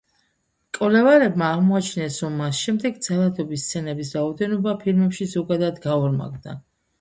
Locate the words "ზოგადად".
5.35-5.79